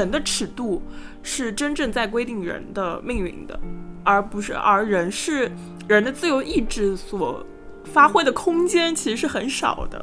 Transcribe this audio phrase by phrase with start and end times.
[0.00, 0.80] 神的尺度
[1.22, 3.60] 是真正在规定人的命运的，
[4.02, 5.52] 而不是而人是
[5.86, 7.44] 人的自由意志所
[7.84, 10.02] 发挥的空间其实是很少的。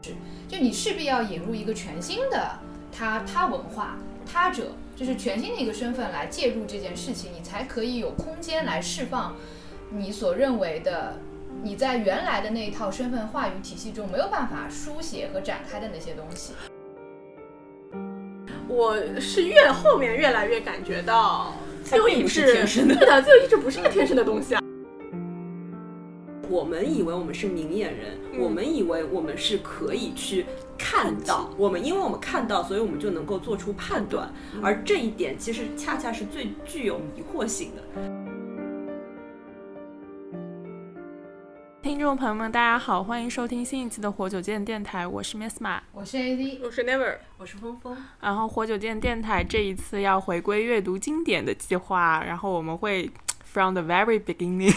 [0.00, 0.12] 是
[0.48, 2.58] 就你势必要引入一个全新的
[2.90, 9.36] 他他文化他者，就是全新的一个身份来介入这件事情，你才可以有空间来释放
[9.90, 11.18] 你所认为的
[11.62, 16.54] 你在原来的那一套身份话语体系中没有办法书写和展开的那些东西。
[18.74, 22.96] 我是越后面越来越感觉到自由意并不是志，天生的。
[22.96, 24.60] 对的，自由意志不是一个天生的东西啊。
[26.48, 28.40] 我们以为我们是明眼人，嗯。
[28.40, 30.44] 我们以为我们是可以去
[30.76, 34.28] 看到，我们因为我们看到，所以我们就能够做出判断，
[34.60, 38.23] 而这一点其实恰恰是最具有迷惑性的。
[41.94, 45.80] 听众朋友们，大家好，欢迎收听新一期的活久见电台，我是 Miss 马。
[45.92, 53.08] 我是 AD，我是 Never，我是峰峰，然后活久见电台这一次要回归阅读经典的计划，然后我们会
[53.44, 54.74] from the very beginning。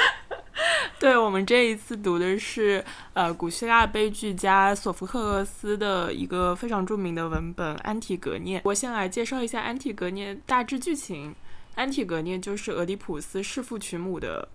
[1.00, 2.84] 对我们这一次读的是
[3.14, 8.58] 呃古希腊悲剧家索福克勒斯的一个非常著名的文本《安提格涅》。
[8.64, 11.34] 我先来介绍一下《安提格涅》大致剧情。
[11.76, 14.46] 安提格涅就是俄狄浦斯弑父娶母的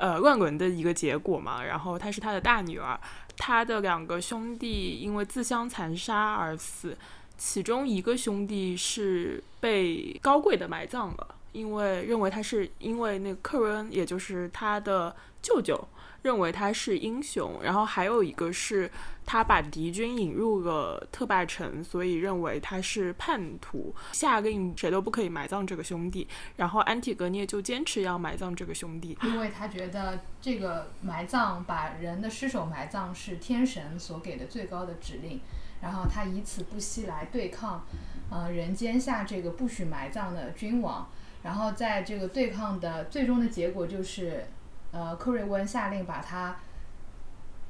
[0.00, 2.98] 呃乱伦的一个结果嘛，然后她是他的大女儿，
[3.36, 6.96] 他的两个兄弟因为自相残杀而死，
[7.36, 15.78] 其中一个兄弟是被高贵的埋葬了，因为认为他是因为那个克瑞恩，也就是他的舅舅，
[16.22, 18.90] 认为他是英雄，然后还有一个是
[19.24, 35.40] 他把敌军引入了特拜城，所以认为他是叛徒，下令谁都不可以埋葬这个兄弟，然后安提格涅就坚持要埋葬这个兄弟，因为他觉得这个埋葬把人的尸首埋葬是天神所给的最高的指令，
[35.80, 37.84] 然后他以此不惜来对抗，
[38.30, 41.08] 呃人间下这个不许埋葬的君王，
[41.42, 44.44] 然后在这个对抗的最终的结果就是，
[44.92, 46.56] 呃克瑞温下令把他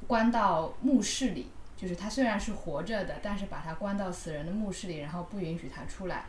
[0.06, 1.50] 关到墓室里。
[1.76, 6.24] 就是他虽然是活着的，但是把他关到死人的墓室里，然后不允许他出来。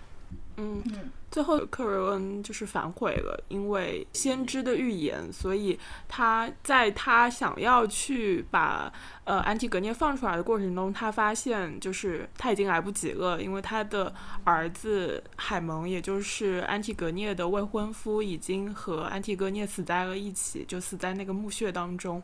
[0.62, 8.92] 嗯嗯，最后克瑞恩就是反悔了，因为先知的预言，所以他在他想要去把
[9.24, 14.14] 呃安提格涅放出来的过程中，他发现就是他已经来不及了，因为他的
[14.44, 22.22] 儿子海蒙，也就是安提格涅的未婚夫，已经和安提格涅死在了一起，就死在那个墓穴当中。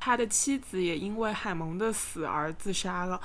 [0.00, 3.20] 他的妻子也因为海蒙的死而自杀了。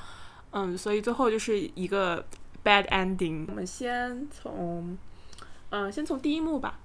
[0.51, 2.25] 嗯，所以最后就是一个
[2.69, 3.45] bad ending。
[3.47, 4.95] 我们先从，
[5.71, 6.79] 嗯、先从第一幕吧。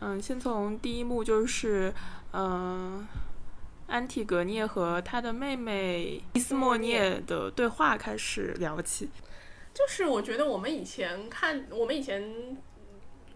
[0.00, 1.94] 嗯，先从第一幕就是，
[2.32, 3.06] 嗯、
[3.86, 9.08] 安提格涅和他的妹妹伊斯莫涅的对话开始聊起。
[9.72, 12.22] 就是我觉得我们以前看，我们以前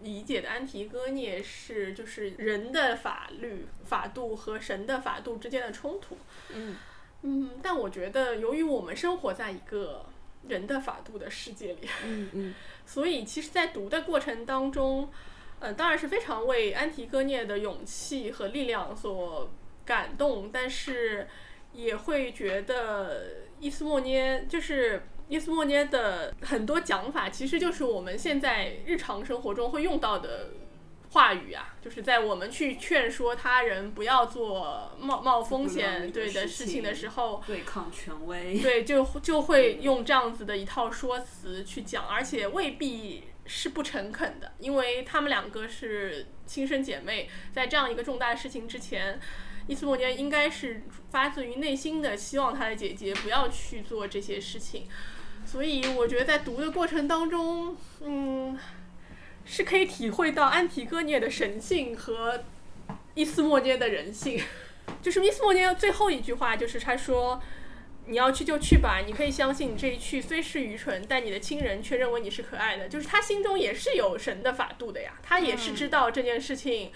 [0.01, 6.15] 理解的安提戈涅是就是人的法律法度和神的法度之间的冲突。
[6.53, 6.75] 嗯
[7.23, 10.05] 嗯，但我觉得由于我们生活在一个
[10.47, 12.55] 人的法度的世界里，嗯嗯
[12.85, 15.09] 所以其实，在读的过程当中，
[15.59, 19.51] 呃，当然是非常为安提戈涅的勇气和力量所
[19.85, 21.27] 感动，但是
[21.73, 30.51] 也会觉得伊斯莫涅就是伊斯莫涅的很多讲法，其实就是我们现在日常生活中会用到的。
[31.11, 49.19] 话语啊，就是在我们去劝说他人不要做冒冒风险对的事情的时候，对抗权威，对，就就会用这样子的一套说辞去讲，而且未必是不诚恳的，因为他们两个是亲生姐妹，在这样一个重大事情之前，
[49.65, 54.87] 伊斯莫涅应该是发自于内心的希望他的姐姐不要去做这些事情，
[55.43, 58.55] 所以我觉得在读的过程当中，嗯，
[59.51, 62.43] 是可以体会到安提戈涅的神性和
[63.15, 64.39] 伊斯莫涅的人性。
[65.01, 67.41] 就是伊斯莫涅最后一句话，就是他说
[68.05, 76.91] ：“你要去就去吧，你可以相信你这一去虽是愚蠢，但你的亲人却认为你是可爱的。”就是他心中也是有神的法度的呀，他也是知道这件事情，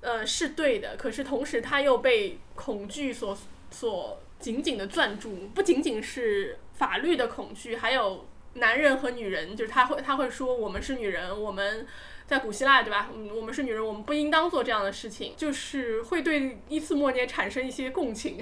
[0.00, 0.96] 呃，是对的。
[0.96, 3.36] 可是同时他又被恐惧所
[3.70, 11.86] 所紧紧的攥住，不仅仅是法律的恐惧，还有男人和女人，就是他会他会说我们是女人，我们。
[12.24, 13.10] 在古希腊，对吧？
[13.34, 18.38] 我们是女人，我们不应当做这样的事情，就是会对伊斯莫涅产生一些共情，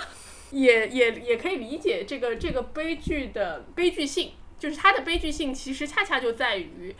[0.50, 6.94] 也也也可以理解这个这个悲剧的悲剧性，就是它的悲剧性其实恰恰就在于，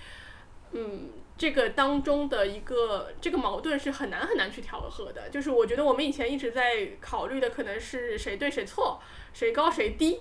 [0.72, 5.28] 嗯，这个当中的一个这个矛盾是很难很难去调和的。
[5.28, 9.02] 就是我觉得我们以前一直在考虑的可能是谁对谁错，
[9.34, 10.20] 谁高谁低。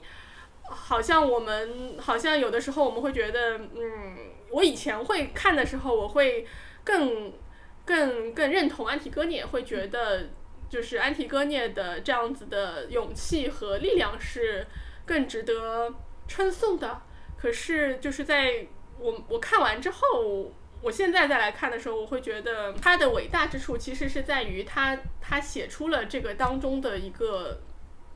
[0.69, 4.17] 好像我们好像有的时候我们会觉得，嗯，
[4.51, 6.47] 我以前会看的时候，我会
[6.83, 7.33] 更
[7.85, 10.29] 更更认同安提戈涅，会觉得
[10.69, 14.65] 就是安提戈涅的这样子的勇气和力量是
[15.05, 15.93] 更值得
[16.27, 17.01] 称颂的。
[17.37, 18.67] 可是就是在
[18.99, 20.51] 我我看完之后，
[20.81, 27.61] 我现在再来看的时候，我会觉得他的伟大之处其实是在于他他写出了这个当中的一个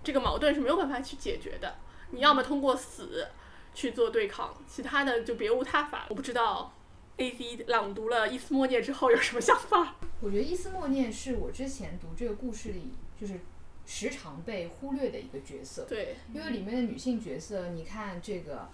[0.03, 1.75] 这个矛盾是没有办法去解决的。
[2.13, 3.27] 你要么通过死
[3.73, 6.05] 去做对抗，其他的就别无他法。
[6.09, 6.71] 我不知道
[7.17, 9.95] A C 朗读了伊斯莫涅之后有什么想法。
[10.21, 13.39] 我觉得伊斯莫涅是我之前读这个故事里就是
[13.85, 15.85] 时常被忽略的一个角色。
[15.89, 18.69] 对，因为里面的女性角色，你看这个，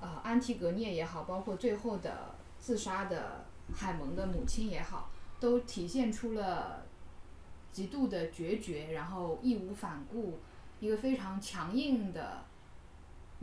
[0.00, 3.44] 呃，安提格涅也好，包括最后的自杀的
[3.74, 5.10] 海蒙的母亲也好，
[5.40, 6.86] 都体现出了
[7.72, 10.38] 极度的决绝，然后义无反顾，
[10.80, 12.44] 一个非常强硬的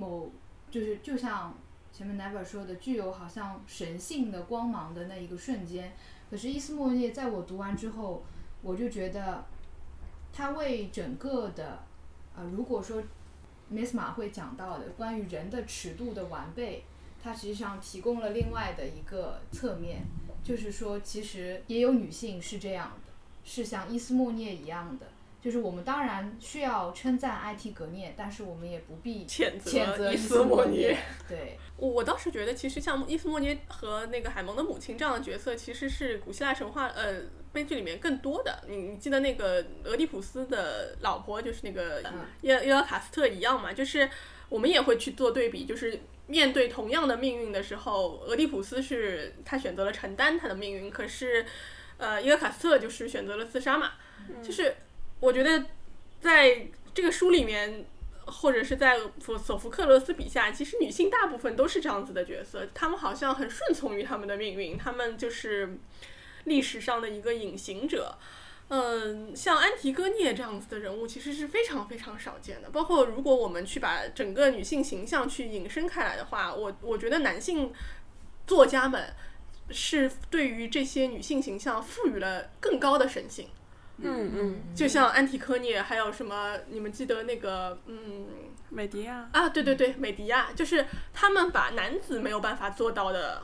[0.01, 0.31] 某，
[0.71, 1.56] 就是就像
[1.94, 5.94] 前面 Never 说的，具有好像神性的光芒的那一个瞬间。
[6.31, 8.24] 可是伊斯莫涅在我读完之后，
[8.63, 9.45] 我就觉得
[10.33, 11.83] 他为整个的，
[12.36, 13.03] 呃，如果说
[13.69, 16.83] Miss 马会讲到的关于人的尺度的完备，
[17.24, 20.03] 它实际上提供了另外的一个侧面，
[20.44, 23.12] 就是说其实也有女性是这样的，
[23.44, 25.06] 是像伊斯莫涅一样的。
[25.41, 30.95] 就是我们当然需要称赞 IT 格涅，但是我们也不必谴谴责伊伊斯斯莫莫涅。
[31.27, 37.21] 对，我我倒是觉得，其实像伊斯莫涅和那个海蒙的母亲这样的角色，其实是古希腊神话呃
[37.51, 38.63] 悲剧里面更多的。
[38.67, 43.73] 你你记得那个俄狄浦斯的老婆就是那个嗯耶耶尔卡斯特一样嘛？
[43.73, 44.07] 就是
[44.47, 51.43] 我们也会去做对比，就是面对同样的命运的时候，俄狄浦斯是他选择了承担他的命运，可是
[51.97, 53.93] 呃伊尔卡斯特就是选择了自杀嘛。
[54.43, 54.73] 就是
[55.21, 55.63] 我觉得
[56.19, 57.85] 在这个书里面，
[58.25, 65.77] 或者是在索索福克罗斯笔下，其实女性大部分都是这样子的角色，她们好像很顺从于她们的命运，她们就是
[66.45, 68.18] 历史上的一个隐形者。
[68.73, 72.69] 嗯，像安提戈涅这样子的人物，其实是非常非常少见的。
[72.69, 77.74] 包括如果我们去把整个女性形象去引申开来的话，我我觉得男性
[78.47, 79.13] 作家们
[79.69, 83.50] 是对于这些女性形象赋予了更高的神性。
[84.03, 86.57] 嗯嗯，就像安提柯涅，还有什么？
[86.69, 88.27] 你们记得那个，嗯
[88.69, 93.44] 美迪亚，啊，对对对，美迪亚，就是他们把男子没有办法做到的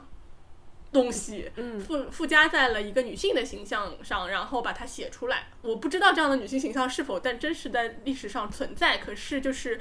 [0.91, 5.47] 东西，嗯附附加在了一个女性的形象上，然后把它写出来。
[5.61, 9.79] 我不知道这样的女性形象是否但真实在历史上存在，可是就是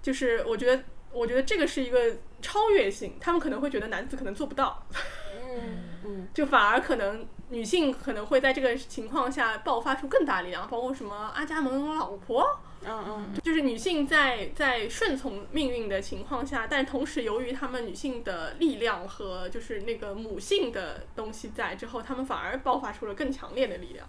[0.00, 4.86] 就是，我觉得我觉得这个是一个超越性，他们可能会觉得男子可能做不到，
[5.32, 12.44] 嗯嗯就反而可能女性可能会在这个情况下爆发出更大力量，包括什么阿伽门老婆，
[12.84, 24.06] 嗯嗯，就是女性在在顺从命运的情况下，但同时由于她们女性的力量和就是那个母性的东西在之后，她们反而爆发出了更强烈的力量。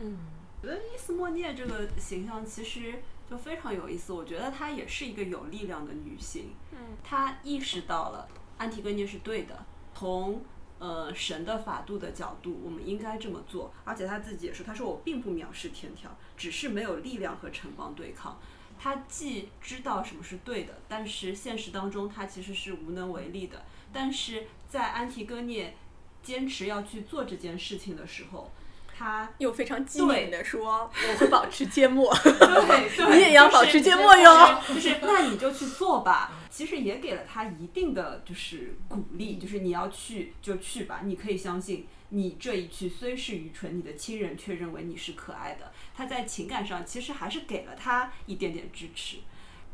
[0.00, 0.18] 嗯
[0.60, 4.12] 我觉得伊斯莫涅这个形象其实就非常有意思。
[4.12, 8.28] 我觉得她也是一个有力量的女性，嗯，她意识到了
[8.58, 10.40] 安提戈涅是对的，从
[10.82, 13.72] 呃神的法度的角度，我们应该这么做。
[13.84, 18.40] 而且他自己也说，他说我并不藐视天条，只是没有力量和城邦对抗。
[18.80, 23.62] 他既知道什么是对的，但是现实当中他其实是无能为力的。
[23.92, 25.76] 但是在安提戈涅
[26.20, 28.50] 坚持要去做这件事情的时候，
[28.96, 32.12] 她又非常机敏的说：“我会保持缄默。
[32.22, 32.30] 对
[32.96, 34.60] 对，你也要保持缄默哟。
[34.68, 36.32] 就是那你就去做吧。
[36.50, 45.72] 其实也给了他一定的就是鼓励，就是你要去就去吧，你可以相信你这一去虽是愚蠢，你的亲人却认为你是可爱的。
[45.96, 49.16] 他在情感上其实还是给了他一点点支持。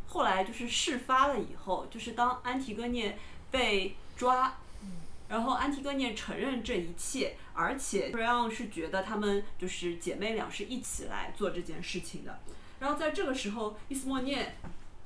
[0.06, 3.18] 后来就是事发了以后，就是当安提戈涅
[3.50, 4.56] 被抓，
[5.28, 12.40] 然后安提戈涅承认这一切，而且 o n 是觉得他们就是姐妹俩是一起来做这件事情的。
[12.80, 14.56] 然后在这个时候，伊斯莫涅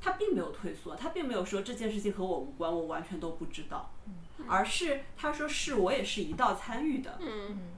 [0.00, 3.90] 他并没有退缩，他并没有说这件事情和我无关，我完全都不知道，
[4.46, 7.18] 而是他说是我也是一道参与的。
[7.20, 7.72] 嗯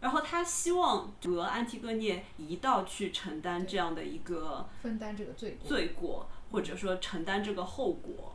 [0.00, 5.68] 然后他希望和安提戈涅一道去承担这样的一个分担这个罪过。
[5.68, 8.34] 罪过，或者说承担这个后果。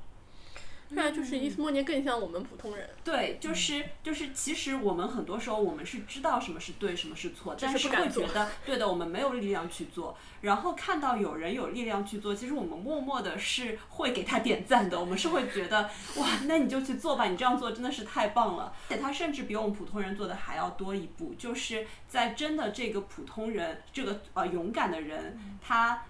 [0.90, 10.18] 对啊，就是伊斯莫涅更像我们普通人，对，就是就是，其实我们很多时候我们是知道什么是对，什么是错，但是是不会觉得对的，我们没有力量去做。
[10.42, 18.72] 然后看到有人有力量去做，其实我们默默的是会给他点赞的，我们是会觉得哇，那你就去做吧，你这样做真的是太棒了。
[18.90, 26.04] 而且他甚至比我们普通人做的还要多一步，就是在真的这个普通人，这个呃勇敢的人，他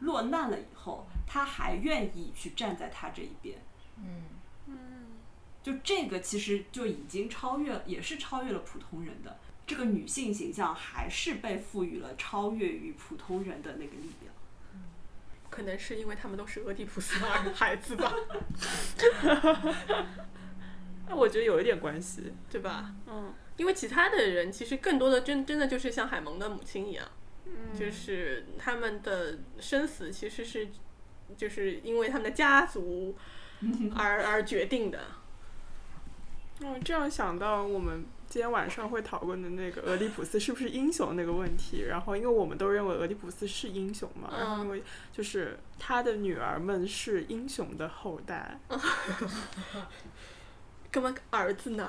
[0.00, 3.56] 落难了以后，他还愿意去站在他这一边。
[4.04, 4.22] 嗯
[4.66, 4.74] 嗯
[5.62, 14.34] 就这个其实就已经超越，也是超越了普通人的这个女性形象，还是被赋予了超越于普通人的那个力量。
[15.50, 18.14] 可能是因为他们都是俄狄浦斯的儿孩子吧，
[21.08, 22.32] 那我觉得有一点关系。
[22.50, 22.94] 对吧？
[23.06, 27.08] 嗯，因为其他的人其实更多的真真的就是像海蒙的母亲一样，
[27.46, 30.68] 嗯就是他们的生死其实是
[31.36, 33.16] 就是因为他们的家族
[33.96, 34.98] 而而决定的。
[36.60, 48.58] 嗯，这样想到我们今天晚上会讨论的那个俄狄浦斯是不是英雄那个问题，然后因为我们都认为俄狄浦斯是英雄嘛，然后因为就是他的女儿们是英雄的后代。
[50.90, 51.88] 干嘛儿子呢？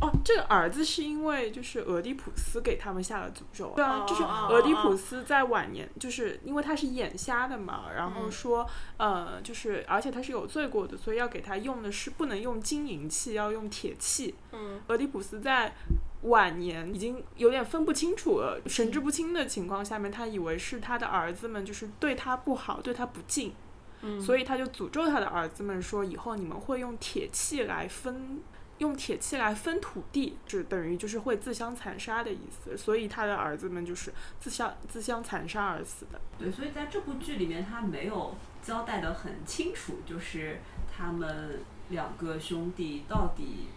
[0.00, 3.72] 哦，这个儿子是因为就是俄狄浦斯给他们下了诅咒。
[3.76, 14.34] 对啊，就是哦俄狄浦斯在晚年，就是因为他是眼瞎的嘛，然后说，呃，就是而且他是有罪过的，所以要给他用的是不能用金银器，要用铁器。
[14.52, 15.74] 嗯俄狄浦斯在
[16.22, 23.52] 晚年已经有点分不清楚了，神志不清的情况下面，他以为是他的儿子们就是对他不好，对他不敬，
[24.00, 28.40] 嗯，所以他就诅咒他的儿子们说，以后你们会用铁器来分。
[28.80, 36.20] 用铁器来分土地，是等于就是会自相残杀的意思，所以他的儿子们就是自相自相残杀而死的。
[36.38, 40.60] 对，所以在这部剧里面，他没有交代的很清楚，就是
[40.90, 41.60] 他们
[41.90, 43.68] 两个兄弟到底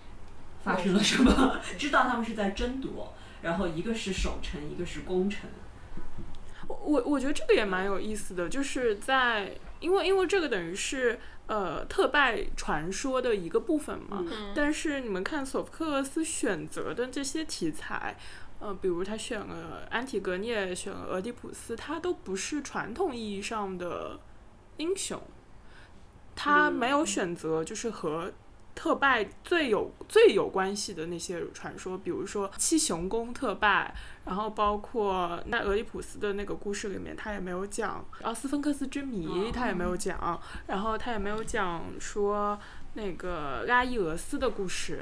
[0.64, 5.50] 发生了什么，知道他们是在争夺，然后一个是守城，一个是攻城。
[6.66, 14.54] 我我我觉得这个也蛮有意思的，就是在因为因为这个等于是呃特拜传说的一个部分嘛，嗯。
[14.56, 18.18] 但是你们看索福克勒斯选择的这些题材。
[18.60, 24.18] 呃，比如他选了安提格涅，选了俄狄浦斯，他都不是传统意义上的
[24.78, 25.22] 英雄，
[26.34, 28.32] 他没有选择就是和
[28.76, 33.94] 特拜最有最有关系的那些传说，比如说七雄宫特拜，
[34.26, 42.60] 然后包括那俄狄浦斯的那个故事里面，他也没有讲奥斯芬克斯之谜，他也没有讲，然后他也没有讲说
[42.96, 45.00] 那个拉伊俄斯的故事，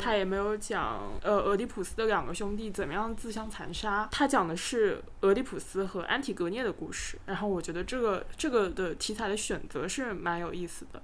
[0.00, 11.02] 他也没有讲呃俄狄浦斯的两个兄弟怎么样自相残杀，他讲的是俄狄浦斯和安提格涅的故事，然后我觉得这个这个的题材的选择是蛮有意思的。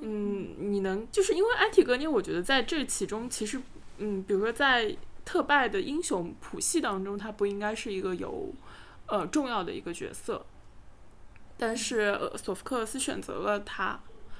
[0.00, 3.60] 嗯，你能就是因为安提格涅，我觉得在这其中其实，
[3.98, 8.54] 嗯，比如说在特拜的英雄谱系当中，他不应该是一个有
[9.06, 10.46] 呃重要的一个角色，
[11.58, 13.98] 但是、呃、索福克勒斯选择了他，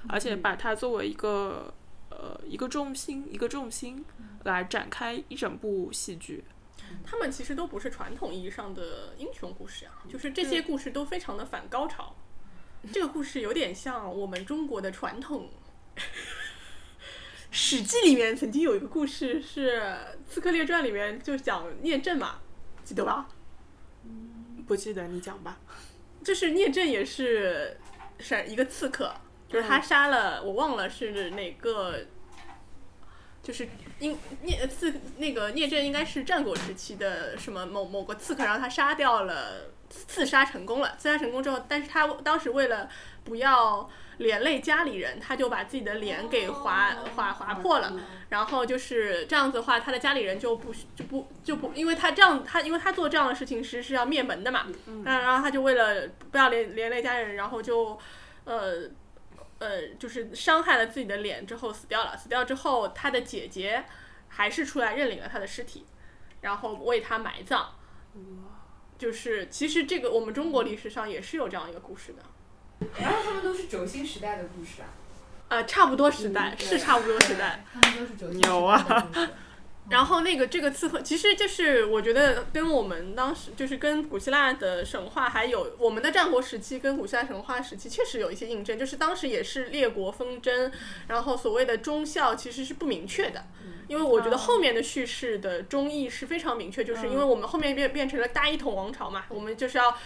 [0.08, 1.74] 而且把他作为一个
[2.10, 4.04] 呃一个重心一个重心
[4.44, 6.44] 来展开一整部戏剧。
[7.04, 12.14] 他们其实都不是传统意义上的英雄故事啊，就是这些故事都非常的反高潮。
[12.92, 15.50] 这个故事有点像我们中国的传统，
[17.50, 19.80] 《史记》里面曾经有一个故事是
[20.28, 22.40] 《刺客列传》里面就讲聂政嘛，
[22.84, 23.28] 记得吧？
[24.66, 25.58] 不记得你讲吧？
[26.24, 27.76] 就是聂政也是
[28.18, 29.14] 是一个刺客，
[29.48, 32.00] 就是他杀了、我忘了是哪个，
[33.42, 33.68] 就是
[34.00, 42.88] 应聂刺那个聂政应该是战国时期的什么某某个刺客，然后他杀掉了刺杀成功了，刺杀成功之后，但是他当时为了
[43.24, 43.88] 不要
[44.18, 47.92] 连累家里人，他就把自己的脸给划划划破了。
[48.28, 54.66] 然后就是这样子的话，他的家里人就不就不就不，因为他这样他因为他做这样的事情是是要灭门的嘛，
[55.04, 57.98] 那、然后他就为了不要连连累家人，然后就
[58.44, 58.88] 呃
[59.58, 62.16] 呃就是伤害了自己的脸之后死掉了。
[62.16, 63.84] 死掉之后，他的姐姐
[64.28, 65.86] 还是出来认领了他的尸体，
[66.40, 67.70] 然后为他埋葬。
[68.98, 72.22] 就是其实这个我们中国历史上也是有这样一个故事的。
[73.00, 74.88] 然后他们都是轴心时代的故事啊，
[75.48, 79.28] 呃，差不多时代、嗯是差不多时代，他们都是轴心时代牛啊的故事。
[79.88, 90.72] 然后那个这个刺客，其实就是我觉得跟我们当时就是跟古希腊的神话，还有我们的战国时期跟古希腊神话时期确实有一些印证，就是当时也是列国纷争，
[91.06, 93.44] 然后所谓的忠孝其实是不明确的，
[93.88, 99.96] 因为我觉得后面的叙事的忠义是非常明确，就是因为我们后面变变成了大一统王朝嘛，我们就是要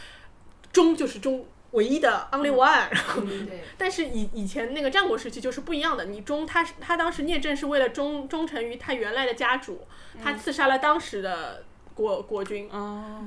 [0.73, 1.47] 忠就是忠。
[1.73, 9.87] 唯一的 only one，、嗯对， 但是以以前那个战国时期就是不一样的，你忠他是他当时聂政是为了忠忠诚于他原来的家主，
[10.21, 11.63] 他刺杀了当时的
[11.95, 13.25] 国国君，哦，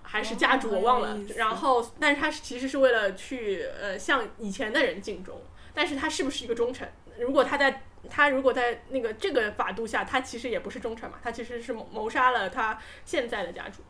[0.00, 5.38] 还是家主我忘了然后，但是他是其实是为了去呃向以前的人尽忠，
[5.74, 6.90] 但是他是不是一个忠臣？
[7.18, 13.82] 如果他在他如果在那个这个法度下，他其实也不是忠臣嘛，他其实是谋杀了他现在的家主。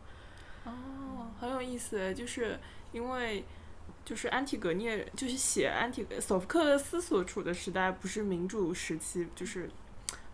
[0.64, 2.59] 哦很有意思，就是
[2.92, 3.44] 因为
[4.04, 9.68] 就是安提格涅，就是写安提索福克勒斯所处的时代不是民主时期，就是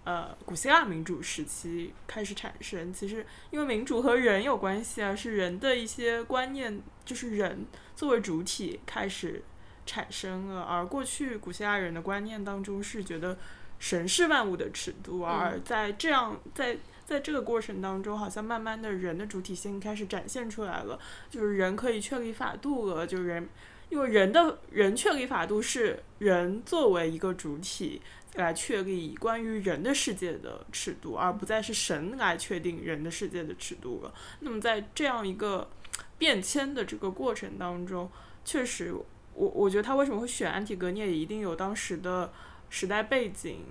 [0.04, 2.92] 呃古希腊民主时期开始产生。
[2.92, 9.42] 其实因为民主和人有关系啊，是人的一些观念，就是人作为主体开始
[9.86, 13.36] 产生了，而过去古希腊人的观念当中是觉得
[13.80, 16.78] 神是万物的尺度，而在这样在。
[17.10, 20.96] 在这个过程当中，好像慢慢的人的主体性开始展现出来了，
[21.28, 23.48] 就是人可以确立法度了，就是人，
[23.88, 28.00] 因为人的人确立法度是人作为一个主体
[28.34, 34.14] 来确立关于人的世界的尺度，而不再是神来确定人的世界的尺度了。
[34.38, 35.68] 那么在这样一个
[36.16, 38.08] 变迁的这个过程当中，
[38.44, 38.94] 确实，
[39.34, 42.32] 我我觉得他为什么会选安提格涅，也一定有当时的
[42.70, 43.62] 时代背景。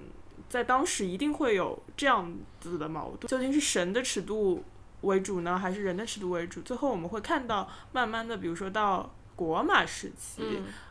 [0.48, 4.64] 在当时一定会有这样子的矛盾，究竟是神的尺度
[5.02, 6.60] 为主呢，还是人的尺度为主？
[6.62, 10.42] 最后我们会看到，慢慢的，比如说到国马时期，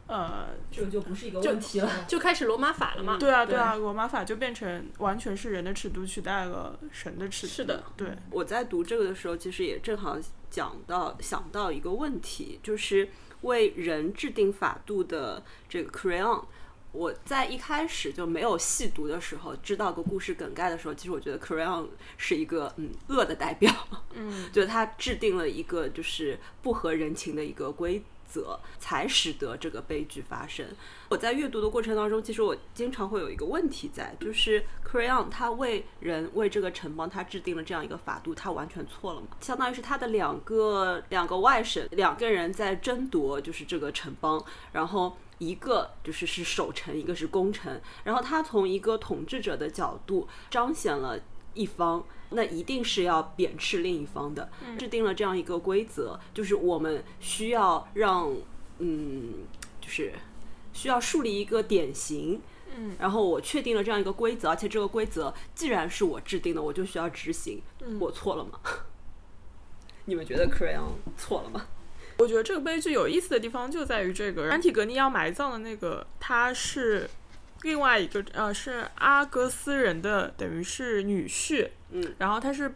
[0.06, 3.16] 呃，这个就不是一个问题了，就开始罗马法了嘛？
[3.18, 7.52] 对啊，对啊，罗马法就变成完全是人的尺度取代了神的尺度。
[7.52, 8.16] 是的，对。
[8.30, 10.16] 我在读这个的时候，其实也正好
[10.48, 13.08] 讲到想到一个问题，就是
[13.40, 16.44] 为人制定法度的这个 crayon。
[16.92, 23.72] 我在一开始就没有细读的时候，知道个故事梗概的时候，其实我觉得 Crayon 是一个嗯恶的代表，
[24.14, 30.66] 嗯， 就他制定了一个就是不合人情的一个规则，才使得这个悲剧发生。
[31.08, 39.28] 我在阅读的过程当中，其实我经常会有一个问题在，就是 Crayon 他为人为这个城邦他制定了这样一个法度，他完全错了吗？
[39.40, 45.16] 相当于是他的两个两个外甥两个人在争夺，就是这个城邦，然后。
[45.38, 51.16] 一个就是是守城，一个是攻城，然后他从一个统治者的角度彰显了
[51.58, 54.48] 一方，那一定是要贬斥另一方的，
[54.78, 58.32] 制定了这样一个规则，就是我们需要让，
[58.78, 59.34] 嗯，
[59.80, 60.12] 就是
[60.72, 62.40] 需要树立一个典型，
[62.76, 67.60] 嗯，然后我确定了这样一个规则，而且这个规则既然是我制定的，我就需要执行，
[67.98, 68.60] 我错了吗？
[70.06, 71.66] 你们觉得 Crayon 错了吗？
[72.18, 77.08] 我觉得这个悲剧有意思的地方就在于这个安提格尼要埋葬的那个，他是
[77.62, 81.68] 另外一个呃，是阿格斯人的，等于是女婿。
[81.90, 82.74] 嗯，然后他是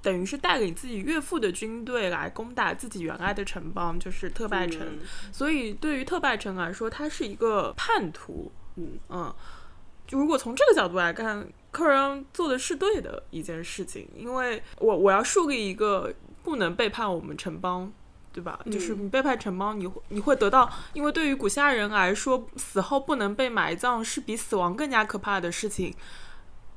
[0.00, 4.98] 等于是带领自己岳父的军队来攻打自己原来的城邦，就是特拜城。
[5.32, 8.52] 所以对于特拜城来说，他是一个叛徒。
[8.76, 9.34] 嗯嗯，
[10.06, 17.92] 就如果从这个角度来看，客人做的是对的一件事情，因为我我要树立一个不能背叛我们城邦。
[18.34, 18.58] 对吧？
[18.70, 25.94] 就是你背叛城邦，你你会得到，因为对于古希腊人来说，死后不能被埋葬是比死亡更加可怕的事情。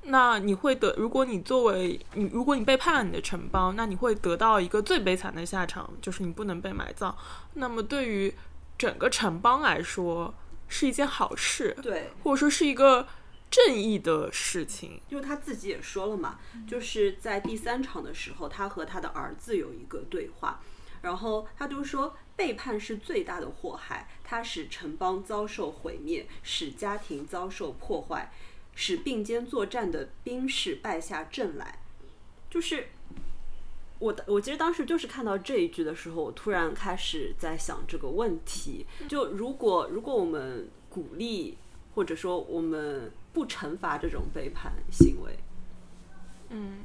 [0.03, 7.13] 那你会得，如果你作为你，如果你背叛了你的城邦，那你会得到一个最悲惨的下场，就是你不能被埋葬。
[7.55, 8.33] 那么对于
[8.77, 10.33] 整个城邦来说，
[10.67, 13.07] 是一件好事，对，或者说是一个
[13.49, 15.01] 正义的事情。
[15.09, 20.61] 因为他自己也说了嘛，就是在第三场的时候，他和他的儿子有一个对话。
[21.01, 28.31] 然后他就说，背叛是最大的祸害，它使城邦遭受毁灭，使家庭遭受破坏，
[28.75, 31.79] 使并肩作战的兵士败下阵来。
[32.49, 32.89] 就是
[33.99, 41.57] 我，我其实当时就是看到这一句的时候，我突然开始在想这个问题：就如果如果我们鼓励，
[41.95, 45.35] 或者说我们不惩罚这种背叛行为，
[46.49, 46.79] 嗯，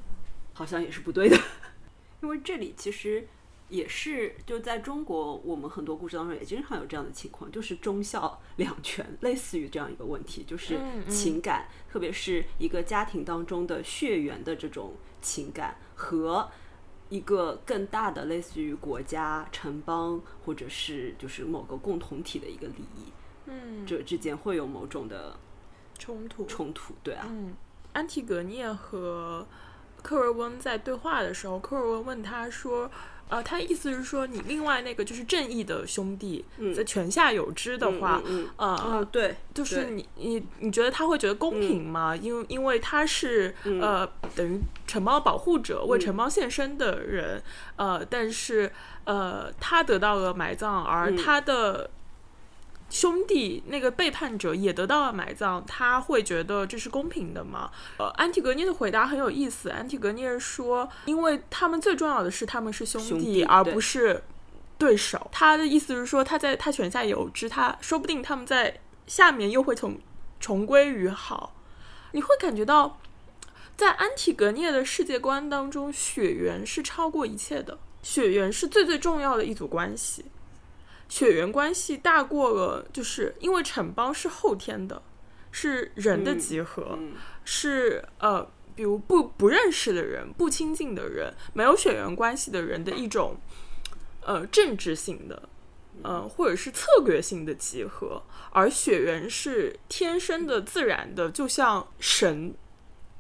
[0.54, 1.38] 好像也是不对的，
[2.22, 3.28] 因为这里其实。
[3.72, 16.46] 也是，就在中国，我们很多故事当中也经常有这样的情况，就是忠孝两全， 类似于这样一个问题，就是情感，特别是一个家庭当中的血缘的这种情感和
[17.08, 23.10] 一个更大的类似于国家、城邦或者是就是某个共同体的一个利益，
[23.46, 25.34] 嗯，这之间会有某种的
[25.98, 27.54] 冲突，冲突，对啊，嗯，
[27.94, 29.46] 安提格涅和
[30.02, 32.90] 克瑞翁在对话的时候，克瑞翁问他说。
[33.28, 36.44] 呃，他意思是说，你另外那个就是正义的兄弟，
[36.76, 38.22] 在泉下有知的话，
[38.56, 42.14] 呃，对，就是你你你觉得他会觉得公平吗？
[42.14, 44.06] 因为因为他是呃
[44.36, 47.42] 等于城邦保护者，为城邦献身的人，
[47.76, 48.70] 呃，但是
[49.04, 51.90] 呃他得到了埋葬，而他的。
[52.92, 57.70] 兄弟，那个背叛者也得到了埋葬，他会觉得这是公平的吗？
[57.98, 59.70] 呃，安提格涅的回答很有意思。
[59.70, 64.22] 安提格涅说，因为他们最重要的是他们是兄弟，而不是
[64.76, 65.30] 对手。
[65.32, 69.98] 他的意思是说，他在他泉下有知，他说不定他们在下面又会重
[70.38, 71.54] 重归于好。
[72.12, 73.00] 你会感觉到，
[73.74, 77.78] 在安提格涅的世界观当中，血缘是超过一切的。
[78.02, 80.26] 血缘是最最重要的一组关系，
[81.12, 85.02] 血缘关系大过了，就是因为城邦是后天的，
[85.50, 87.12] 是人的集合，嗯
[87.44, 93.36] 是呃，比如不不认识的人、不亲近的人、没有血缘关系的人的一种
[94.22, 95.50] 呃政治性的。
[96.02, 102.54] 呃，或者是策略性的集合，而血缘是天生的、自然的，就像神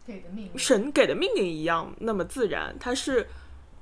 [0.06, 0.58] 给的命令。
[0.58, 3.28] 神给的命令一样，那么自然，它是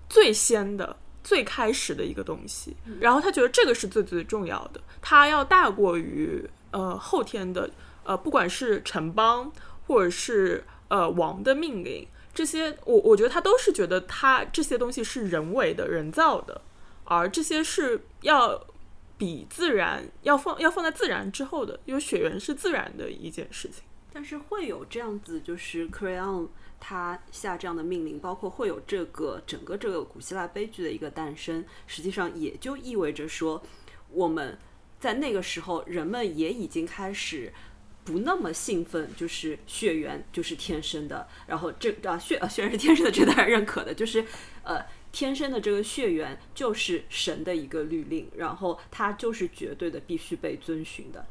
[0.08, 2.76] 最先的、最开始的一个东西。
[3.00, 7.70] 然后他觉得这个是最最重要的，他要大过于呃后天的
[8.04, 9.50] 呃，不管是城邦
[9.86, 16.60] 或者是呃王的命令，这些我我觉得他都是觉得他这些东西是人为的、人造的，
[17.04, 18.66] 而这些是要。
[19.20, 23.84] 比自然要放要放在自然之后的，因为血缘是自然的一件事情。
[24.10, 26.48] 但是会有这样子，就是 Crayon
[26.80, 33.62] 他下这样的命令，包括会有这个整个这个古希腊悲剧的一个诞生，实际上也就意味着说，
[34.10, 34.58] 我们
[34.98, 37.52] 在那个时候，人们也已经开始
[38.02, 44.24] 不那么兴奋，就是血缘就是天生的，然后这啊血啊血缘是天生的，这当然认可的，就是
[44.64, 44.84] 呃。
[45.12, 51.26] 天生的这个血缘就是神的一个律令，然后它就是绝对的必须被遵循的，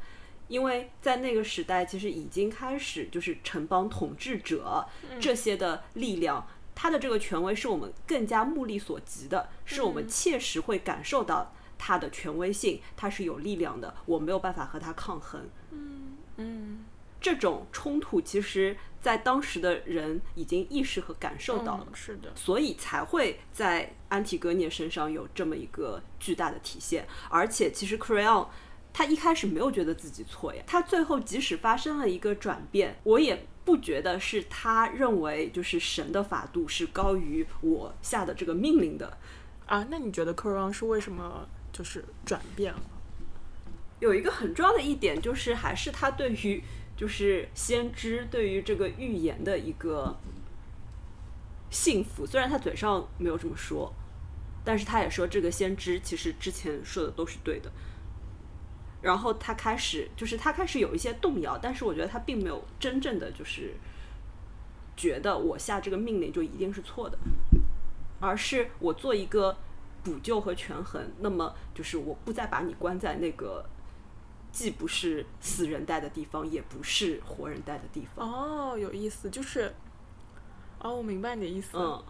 [0.50, 4.84] 因为在那个时代，其实已经开始就是城邦统治者
[5.18, 15.48] 这些的力量，他的这个权威是我们更加目力所及的，是我们切实会感受到他的权威性，他是有力量的，我没有办法和他抗衡。
[15.70, 16.84] 嗯嗯，
[17.20, 18.76] 这种冲突其实。
[19.00, 27.08] 在当时的人已经意识和感受到了，是的，所以才会在安提戈涅身上有这么一个巨大的体现。
[27.30, 28.46] 而且，其实 Crayon
[28.92, 39.18] 他一开始没有觉得自己错呀，他最后即使发生了一个转变，我也不觉得是他认为就是神的法度是高于我下的这个命令的
[39.66, 39.86] 啊。
[39.90, 42.80] 那你觉得 Crayon 是为什么就是转变了？
[44.00, 46.62] 有一个很重要的一点就是，还是他对于。
[46.96, 50.14] 就是先知对于这个预言的一个
[51.70, 53.90] 幸福，虽然他嘴上没有这么说，
[54.62, 57.72] 但是他也说这个先知其实之前说的都是对的。
[59.02, 63.74] 然后他开始，就是他开始有一些动摇，但是我觉得他并没有真正的就是
[64.96, 67.18] 觉得我下这个命令就一定是错的，
[68.20, 69.56] 而是我做一个
[70.02, 73.64] 补救和权衡，那么就是我不再把你关在那个。
[74.52, 78.28] 既不是死人待的地方，也不是活人待的地方。
[78.28, 79.72] 哦，有意思，就是，
[80.80, 81.78] 哦，我明白你的意思。
[81.78, 82.02] 嗯，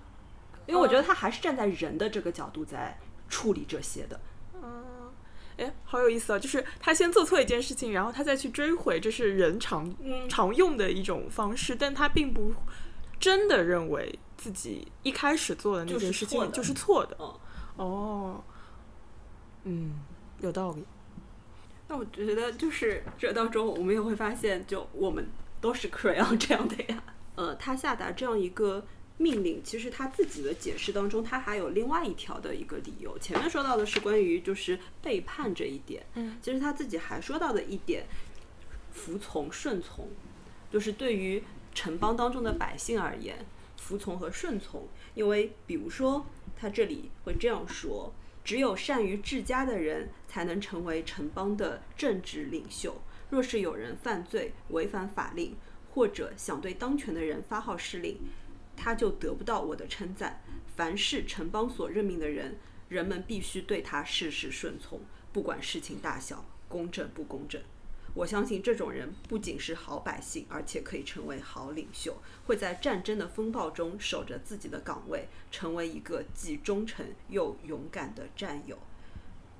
[0.66, 2.98] 因为我觉得他还是站在人的这个角度在
[3.28, 4.18] 处理这些的。
[4.54, 4.99] 嗯，哎，
[5.90, 6.38] 好有意思啊！
[6.38, 9.92] 就是他先做错一件事情，然后他再去追悔，这是人常
[10.28, 12.54] 常用的一种方式，但他并不
[13.18, 17.16] 真的认为自己一开始做的那件事情就是错的。
[17.74, 18.40] 哦，
[19.64, 19.94] 嗯，
[20.38, 20.84] 有道理。
[21.88, 25.28] 那我觉得就是这当中，我们也会发现，就我们
[25.60, 27.02] 都是 crayon 这样的呀。
[27.34, 28.86] 呃，他下达这样一个
[29.20, 33.18] 命令，其实他自己的解释当中，他还有另外一条的一个理由。
[33.18, 38.06] 前面说到的是关于就是背叛这一点，嗯，其实他自己还说到的一点，
[38.92, 40.08] 服从顺从，
[40.72, 41.42] 就是对于
[41.74, 43.44] 城邦当中的百姓而言，
[43.76, 44.88] 服从和顺从。
[45.14, 46.24] 因为比如说，
[46.56, 48.12] 他这里会这样说。
[48.42, 53.00] 只有善于治家的人才能成为城邦的政治领袖。
[53.28, 55.54] 若是有人犯罪、违反法令，
[55.92, 58.18] 或者想对当权的人发号施令，
[58.82, 60.42] 他就得不到我的称赞。
[60.74, 62.56] 凡是城邦所任命的人，
[62.88, 67.60] 人们必须对他事事顺从，不管事情大小，公正不公正。
[68.14, 72.16] 我相信这种人不仅是好百姓，而且可以成为好领袖，
[72.46, 78.78] 会在战争的风暴中守着自己的岗位，成为一个既忠诚又勇敢的战友。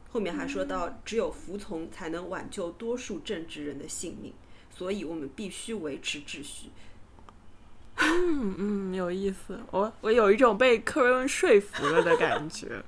[0.08, 4.32] 后面还说到，只有服从才能挽救多数政治人的性命，
[4.74, 6.70] 所以我们必须维持秩序。
[8.02, 12.82] 嗯嗯，有意思，我我有一种被克瑞温说服了的感觉。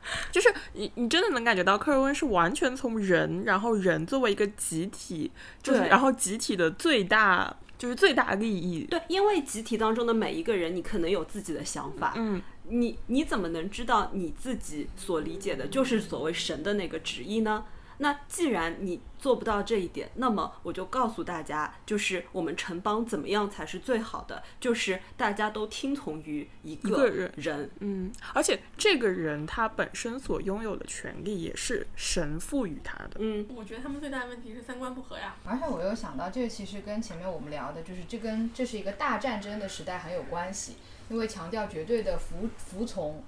[0.32, 5.30] 就是你，你真的能感觉到克瑞温是完全从人，然后人作为一个集体，
[5.62, 8.84] 就是然后集体的最大就是最大利益。
[8.84, 12.14] 对，因为集体当中的每一个人，你可能有自己的想法。
[12.16, 17.64] 嗯，你你怎么能知道你自己所理解的就是所谓神的那个旨意呢？
[17.98, 24.42] 那既然你做不到这一点，那么我就告诉大家，就是我们城邦怎么样才是最好的？
[24.60, 35.36] 就是大家都听从于一个人，嗯，而且这个人他本身所拥有的权利也是神赋予他的，嗯，我觉得他们最大的问题是三观不合呀。
[35.44, 40.76] 而且我又想到，这个其实跟前面我们聊的，就是这跟这是一个大战争的时代很有关系，
[41.08, 43.22] 因为强调绝对的服服从。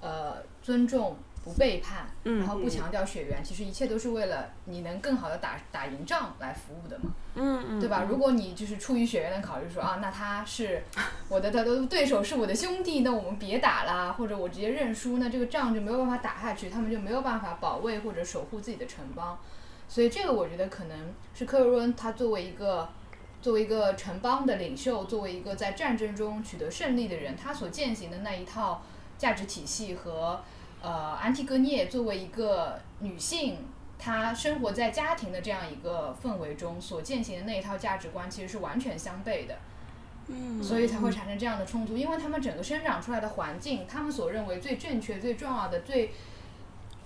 [0.00, 1.16] 呃尊重。
[1.44, 8.06] 不背叛，嗯然后不强调血缘，其实一切都是为了你能更好的打打赢仗来服务的嘛，嗯嗯，对吧？
[8.08, 10.82] 如果你就是出于血缘的考虑说啊，那他是
[11.28, 19.38] 我的他的对手是我的兄弟，那我们别打啦，或者我直接认输，那这个仗就没有办法打下去，他们就没有办法保卫或者守护自己的城邦，
[19.88, 22.88] 所以这个我觉得可能是科尔温他作为一个。
[23.42, 28.82] 作为一个城邦的领袖，作为一个在战争中取得胜利的人，他所践行的那一套
[29.18, 30.40] 价值体系和
[30.82, 30.90] 呃，
[31.20, 33.58] 安提戈涅作为一个女性，
[33.98, 39.56] 她生活在家庭的这样一个氛围中所践行的那一套价值观，其实是完全相悖的。
[40.26, 46.12] 嗯，所以才会产生这样的冲突，因为他们整个生长出来的环境，他们所认为最正确、最重要的、最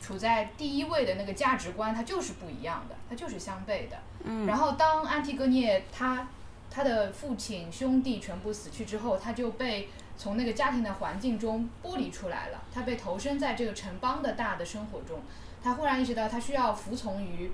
[0.00, 3.98] 处在第一位的那个价值观，它就是不一样的，它就是相悖的。
[4.24, 6.28] 嗯，然后当安提戈涅他
[6.70, 15.22] 他的父亲兄弟全部死去之后，他就被从那个家庭的环境中剥离出来了，他被投身在这个城邦的大的生活中，
[15.62, 17.52] 他忽然意识到他需要服从于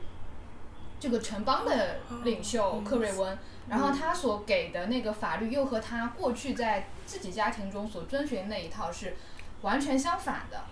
[1.00, 9.16] 这个城邦的领袖克瑞温，然后他所给的那个法律又和他过去在自己家庭中所遵循的那一套是
[9.62, 10.62] 完全相反的。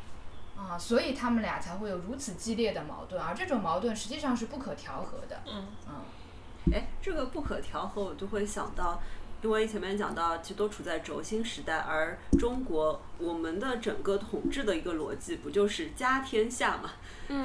[0.57, 5.41] 啊，所以他们俩才会有如此激烈的矛盾，而这种矛盾实际上是不可调和的。
[5.47, 5.95] 嗯嗯，
[6.71, 9.01] 哎，这个不可调和，我就会想到，
[9.43, 16.91] 因为前面讲到，其实都处在轴心时代，而中国我们的整个统治的一个逻辑，不就是家天下嘛？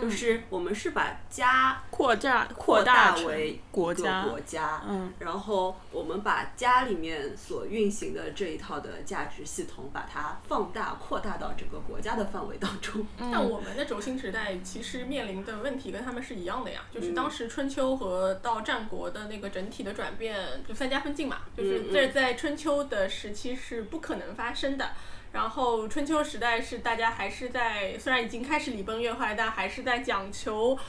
[0.01, 13.05] 就是我们是把家扩大扩大为一个国家，国家，嗯然后我们把家里面所运行的这一套的价值系统，把它放大、扩大到整个国家的范围当中。
[13.19, 24.93] 但我们的轴心时代，其实面临的问题跟他们是一样的呀，就是嗯当时春秋和到战国的那个整体的转变，就三家分晋嘛，就是这在春秋的时期是不可能发生的。
[25.35, 30.79] 然后春秋时代是大家还是在虽然已经开始礼崩乐坏，但还是在讲求。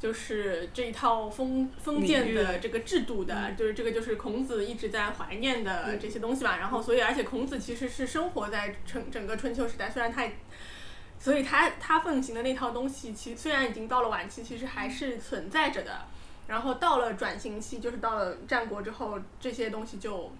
[0.00, 6.56] 就是这一套封封建的这个制度的，就是这个就是孔子一直在怀念的这些东西吧。
[6.56, 10.26] 然后，所以而且孔子其实是生活在整整个春秋时代，虽然他
[11.18, 16.06] 所以他他奉行的那套东西，其虽然已经到了晚期，其实还是存在着的。
[16.46, 20.32] 然后到了转型期，就是到了战国之后，这些东西就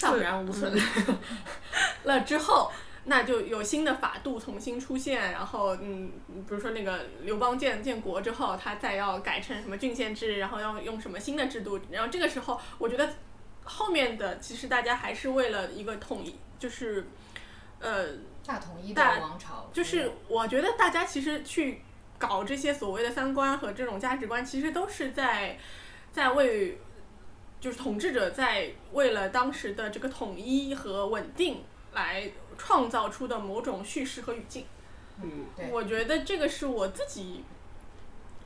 [0.00, 0.72] 荡然无存
[2.04, 2.20] 了。
[2.20, 2.70] 之后，
[3.04, 5.32] 那就有新的法度重新出现。
[5.32, 11.80] 然后，嗯，比如说那个刘邦建建国之后，他再要改成什么郡县制，然后要用什么新的制度。
[11.90, 13.08] 然后这个时候，我觉得
[13.64, 17.06] 后面的其实大家还是为了一个统一，就是
[17.80, 18.08] 呃。
[18.46, 21.80] 大统一的大王朝，就是我觉得大家其实去
[22.18, 25.58] 搞这些所谓的三观和这种价值观，其实都是在
[26.12, 26.78] 在为
[27.64, 34.66] 就是统治者在为了当时的这个统一和稳定来创造出的某种叙事和语境。
[35.22, 37.42] 嗯，对我觉得这个是我自己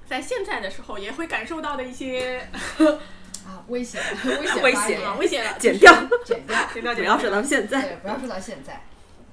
[0.07, 2.49] 在现在的时候也会感受到的一些
[3.45, 4.01] 啊，危险，
[4.41, 5.93] 危险危险啊危险了，剪掉，
[6.25, 7.83] 剪掉，剪掉，不要说到现在。
[7.83, 8.81] 对，不要说到现在。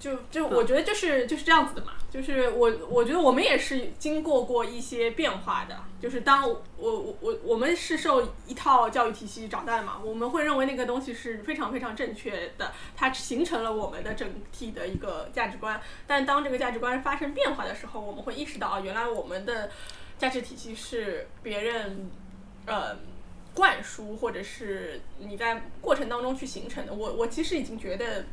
[0.05, 15.81] 就就我觉得就是就是这样子的嘛，就是我我觉得我们也是经过过一些变化的，就是当我我我我们是受一套教育体系长大的嘛，我们会认为那个东西是非常非常正确的，它形成了我们的整体的一个价值观。
[16.05, 19.71] 但当这个价值观发生变化的时候，我们会意识到，啊，原来我们的
[20.19, 22.11] 价值体系是别人
[22.67, 22.95] 呃
[23.55, 26.93] 灌输，或者是你在过程当中去形成的。
[26.93, 28.23] 我我其实已经觉得。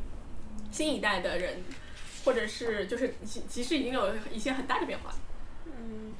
[0.71, 1.61] 新一代的人，
[2.25, 5.13] 或者是就是其其实已经有一些很大的变化。
[5.65, 6.13] 嗯，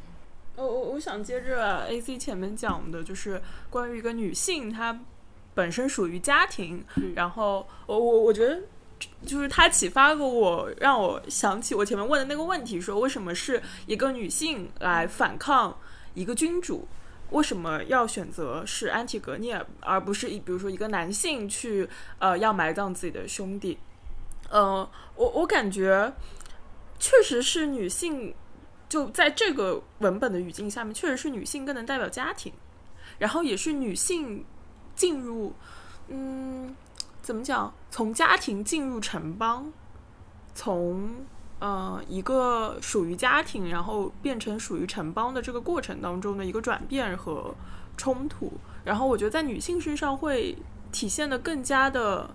[0.55, 4.99] 我我我想接着 A C 前面讲的，就是关于一个女性她
[5.53, 8.61] 本身属于家庭，嗯然后我我我觉得。
[9.25, 15.77] 就是她启发过我，让我想起我前面问的那个问题：说为什么是一个女性来反抗
[16.13, 16.87] 一个君主？
[17.31, 23.77] 为什么要选择是安提格涅，而不是一比如说一个男性去呃要埋葬自己的兄弟？
[24.55, 26.13] 嗯，我我感觉
[26.99, 28.35] 确实是女性，
[28.87, 32.53] 就在这个文本的语境下面，确实是女性更能代表家庭，
[33.17, 34.45] 然后也是女性
[34.95, 35.53] 进入，
[36.07, 36.75] 嗯，
[37.23, 37.73] 怎么讲？
[37.89, 39.73] 从家庭进入城邦，
[40.53, 41.25] 从
[41.57, 47.55] 呃一个属于家庭，然后变成属于城邦的这个过程当中的一个转变和
[47.97, 50.55] 冲突，然后我觉得在女性身上会
[50.91, 52.29] 体现的更加的。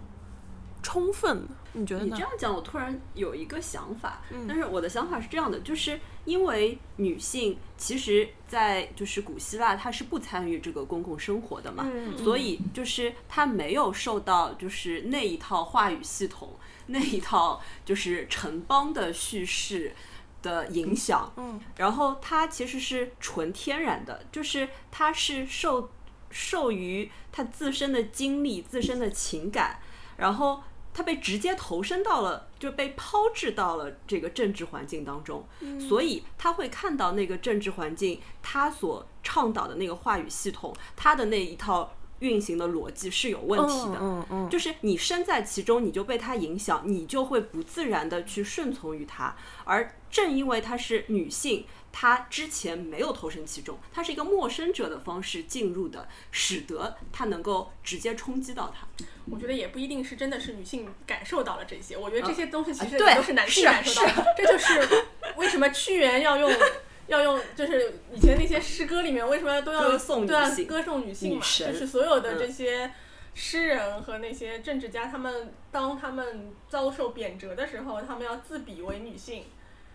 [0.82, 1.46] 充分。
[1.74, 2.18] 你觉得呢你这？
[2.18, 16.56] 样讲，我突然有一个想法，嗯但是我的想法是这样的，就是因为女性其实，在就是古希腊，她是不参与这个公共生活的嘛，嗯所以就是她没有受到就是那一套话语系统、
[16.88, 19.94] 那一套就是城邦的叙事
[20.42, 25.90] 的影响，嗯然后它其实是纯天然的，就是它是受
[26.30, 29.78] 受于她自身的经历、自身的情感，
[30.16, 30.62] 然后
[30.98, 35.46] 他被直接投身到了，就被抛掷到了这个政治环境当中，
[35.78, 41.88] 所以他会看到那个政治环境，他所倡导的那个话语系统，他的那一套
[42.20, 43.98] 运行的逻辑是有问题的。
[44.00, 49.36] 嗯嗯就是你身在其中，你就被它影响，你就会不自然的去顺从于它。
[49.64, 58.86] 而正因为她是女性，她之前没有投身其中，她是一个陌生者的方式进入的，使得她能够直接冲击到她。
[59.30, 64.34] 我觉得也不一定是真的是女性感受到了这些，我觉得这些东西其实啊对都是男性感受到的。
[64.36, 65.04] 这就是
[65.36, 66.50] 为什么屈原要用
[67.08, 72.90] 要用，就是以前那些诗歌里面为什么都要歌颂女对啊性歌颂女性嘛，就是所有的嗯这些
[73.34, 79.44] 诗人和那些政治家，他们当他们遭受贬谪的时候，他们要自比为女性，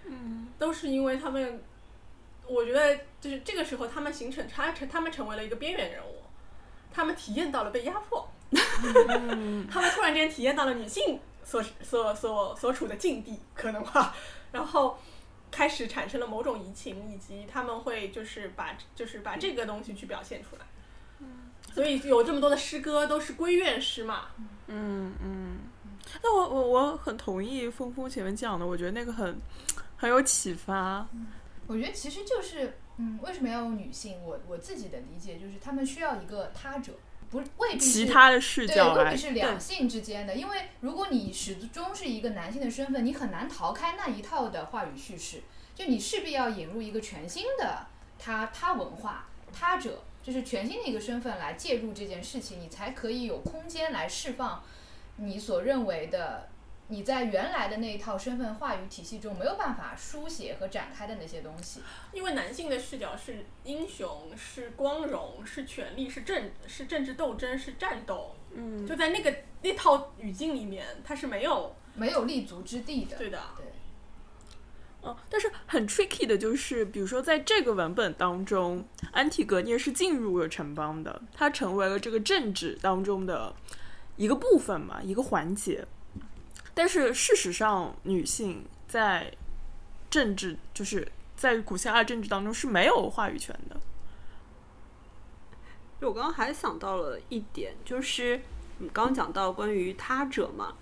[0.06, 1.64] 嗯都是因为他们，
[2.48, 6.24] 我觉得就是这个时候他们形成他成他们成为了一个边缘人物，
[6.92, 8.28] 他们体验到了被压迫。
[9.26, 14.16] 嗯他们突然间体验到了女性所所所所处的境地，可能吧，
[14.52, 15.00] 然后
[15.54, 20.66] 开始产生了某种移情，以及他们会就是把就是把这个东西去表现出来。
[21.72, 24.30] 所以有这么多的诗歌都是归怨诗嘛，
[24.68, 25.60] 嗯嗯。
[26.22, 29.40] 那我我我很同意峰峰前面讲的，我觉得那个很
[29.96, 31.08] 很有启发。
[31.66, 34.22] 我觉得其实就是，嗯，为什么要用女性？
[34.24, 36.94] 我我自己的理解就是，她们需要一个他者，
[37.34, 45.42] 不是未必是其他的视对，未必，是两性之间的，因为如果你始终是一个男性的身份，你很难逃开那一套的话语叙事，
[45.74, 47.88] 就你势必要引入一个全新的
[48.20, 54.64] 他他文化他者，就是全新的一个身份来介入这件事情，你才可以有空间来释放
[55.18, 56.48] 你所认为的。
[56.88, 73.18] 你在原来的那一套身份话语体系中没有办法书写和展开的那些东西，因为男性的视角是英雄，是光荣，是权力，是政是政治斗争，是战斗，嗯就在那个那套语境里面，他是没有没有立足之地的。
[73.18, 73.40] 对的。
[73.58, 73.66] 对
[75.02, 83.54] 哦，但是很 tricky 的就是，比如说在这个文本当中，安提格涅是进入了城邦的，他成为了这个政治当中的
[84.16, 85.86] 一个部分嘛，一个环节。
[86.74, 89.32] 但是事实上，女性在
[90.10, 93.80] 政治，就是在古希腊政治当中是没有话语权的。
[96.02, 98.42] 就我刚刚还想到了一点，就是
[98.80, 100.74] 你刚刚讲到关于他者嘛，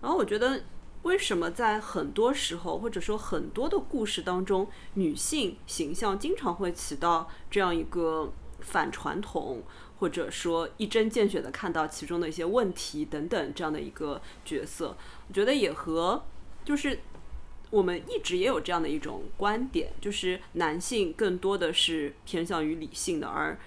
[0.00, 0.62] 然后我觉得
[1.02, 9.62] 为什么在很多时候或者说很多的故事当中，女性形象经常会起到这样一个反传统，
[9.98, 14.96] 或者说一针见血的看到其中的一些问题等等这样的一个角色，
[15.28, 16.24] 我觉得也和
[16.64, 16.98] 就是。
[17.70, 23.58] 我们一直也有这样的一种观点，就是男性更多的是偏向于理性的，而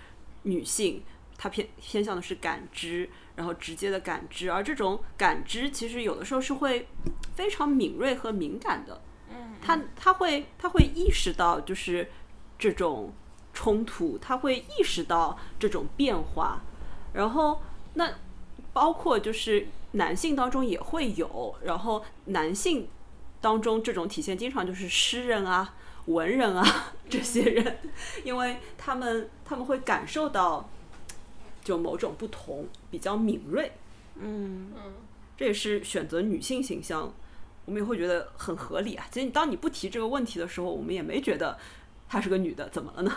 [0.42, 1.04] 女性
[1.38, 6.88] 她偏偏向的是感知，然后直接的感知，而这种感知其实有的时候是会
[7.36, 9.00] 非常敏锐和敏感的。
[9.30, 12.10] 嗯，他他会他会意识到就是
[12.58, 13.14] 这种
[13.54, 16.60] 冲突，他会意识到这种变化，
[17.14, 17.62] 然后
[17.94, 18.12] 那
[18.74, 22.88] 包括就是男性当中也会有，然后男性
[23.42, 25.76] 当中这种体现经常就是诗人啊、
[26.06, 27.80] 文人啊这些人，
[28.24, 30.70] 因为他们他们会感受到
[31.64, 33.72] 就某种不同，比较敏锐。
[34.16, 34.94] 嗯嗯，
[35.36, 37.12] 这也是选择女性形象，
[37.66, 39.06] 我们也会觉得很合理啊。
[39.12, 41.58] 其实当你不提这个问题的时候，我们也没觉得
[42.08, 43.12] 她是个女的，怎么了呢？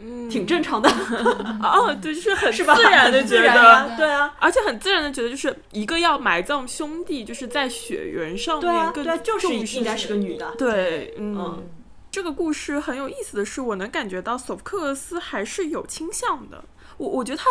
[0.00, 0.88] 嗯，挺正常的，
[1.62, 2.52] 哦，对，就是很？
[2.52, 10.54] 自然的觉得，对啊，而且很自然的觉得，就是一个要埋葬兄弟，就是在血缘上面，更对啊，就是重视应该是个女的。
[10.56, 11.68] 对，嗯，嗯。
[12.10, 16.64] 这个故事很有意思的是，我能感觉到索福克勒斯还是有倾向的。
[16.96, 17.44] 我我觉得他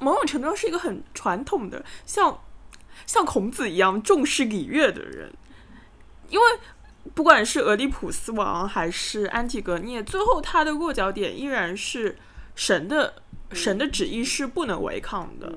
[0.00, 2.40] 某种程度上是一个很传统的，像
[3.06, 5.32] 像孔子一样重视礼乐的人，
[6.28, 6.44] 因为
[7.14, 12.16] 不管是俄狄浦斯王还是安提格涅，最后他的落脚点依然是
[12.54, 13.14] 神的
[13.52, 15.52] 神的旨意是不能违抗的，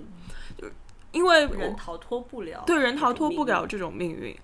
[0.57, 0.67] 就
[1.11, 4.35] 因为人逃脱不了，对人逃脱不了这种命运。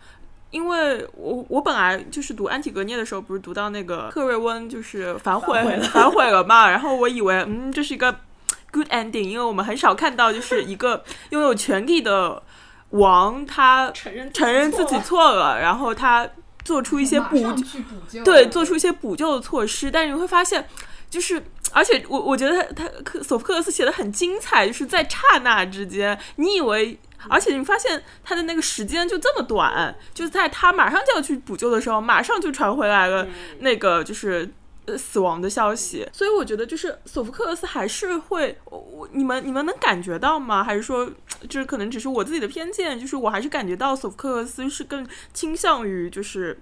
[0.52, 5.84] 因为我我本来就是读安提格涅的时候，不是读到那个克瑞温就是反悔反悔了。
[5.94, 8.12] 反悔了嘛，然后我以为嗯这是一个
[8.72, 12.42] good ending，因为我们很少看到就是一个 拥有权力的
[12.90, 16.28] 王他承认承认自己错了，然后他
[16.70, 17.36] 做出一些补
[18.24, 20.64] 对，做出一些补救的措施，但是你会发现，
[21.10, 33.26] 就是，而且我我觉得他他克索福克勒斯写的很精彩，就是在刹那之间，你以为，而且你发现他的那个时间就这么短，就是在他马上就要去补救的时候，马上就传回来了
[33.62, 34.48] 那个就是。
[34.90, 40.64] 呃，死亡的消息，所以我觉得就是索福克勒斯还是会，我我你们你们能感觉到吗？
[40.64, 41.10] 还是说，
[41.48, 43.00] 就是可能只是我自己的偏见？
[43.00, 46.60] 就是我还是感觉到索福克勒斯是更倾向于就是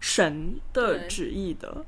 [0.00, 1.84] 神的旨意的，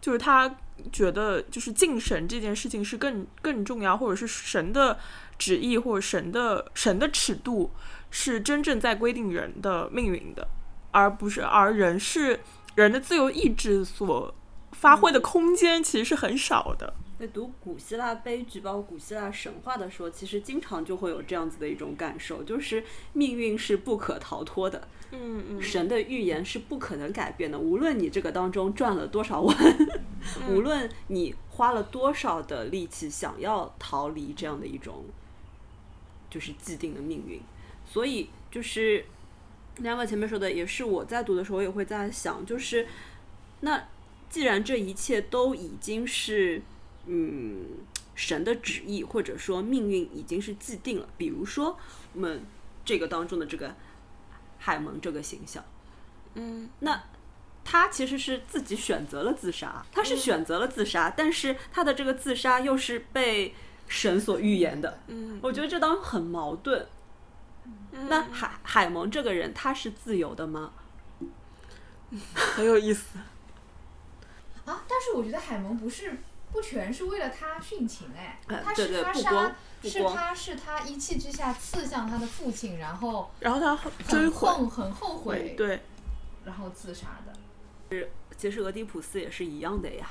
[0.00, 0.56] 就是他
[0.90, 4.98] 觉得就是敬神这件事情是更更重要，或者是神的
[5.38, 7.70] 旨意或者神的神的尺度
[8.10, 10.48] 是真正在规定人的命运的，
[10.90, 12.40] 而不是而人是
[12.74, 14.34] 人的自由意志所
[14.82, 16.92] 发挥的空间其实是很少的。
[17.16, 27.56] 在读古希腊悲剧，包括古希腊神话的时候，其实经常就会有这样子的一种感受，就是命运是不可逃脱的，嗯嗯神的预言是不可能改变的。
[27.56, 29.56] 无论你这个当中赚了多少万，
[30.50, 35.04] 无论你花了多少的力气想要逃离这样的一种
[36.28, 37.40] 就是既定的命运，
[37.88, 39.04] 所以就是
[39.76, 42.88] 两个前面说的，也是我在读的时候也会在想，就是
[43.60, 43.80] 那
[44.32, 46.62] 既然这一切都已经是
[47.04, 47.66] 嗯
[48.14, 51.78] 神的旨意，或者说命运已经是既定了，比如说
[52.14, 52.42] 我们
[52.82, 53.74] 这个当中的这个
[54.58, 55.62] 海蒙这个形象，
[56.32, 57.02] 嗯，那
[57.62, 63.54] 他其实是自己选择了自杀，他是选择了自杀，但是他的这个自杀又是被
[63.86, 66.86] 神所预言的，嗯，我觉得这当中很矛盾。
[68.08, 70.72] 那海海蒙这个人，他是自由的吗？
[72.34, 73.18] 很有意思。
[75.02, 76.18] 啊，但是我觉得海蒙不是
[76.52, 83.76] 不全是为了他殉情哎，他是他杀是他是他一气之下刺向他的父亲，然后然后他
[84.06, 85.80] 追很悔，后很后悔，对，
[86.44, 87.32] 然后自杀的。
[88.36, 90.08] 其实俄狄浦斯也是一样的呀，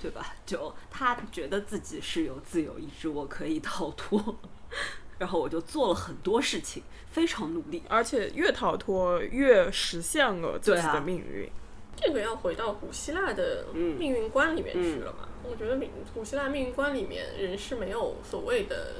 [0.00, 0.34] 对吧？
[0.46, 4.36] 就他觉得自己是有自由意志，我可以逃脱，
[5.18, 7.82] 然后我就做了很多事情，非常努力。
[7.88, 11.50] 而且越逃脱越实现了自己的命运。
[11.96, 15.28] 这个要回到古希腊的嗯命运观里面去了嘛？
[15.42, 18.96] 我觉得命古希腊命运观里面人是没有所谓的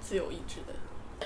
[0.00, 0.74] 自由意志的。